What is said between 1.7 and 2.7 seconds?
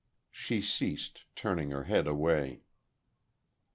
head away.